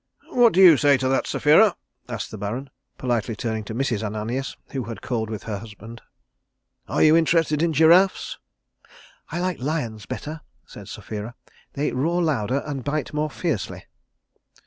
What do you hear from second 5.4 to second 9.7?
her husband. "Are you interested in giraffes?" "I like